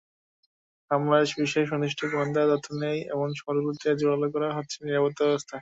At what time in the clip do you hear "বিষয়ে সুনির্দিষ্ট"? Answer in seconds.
1.39-2.01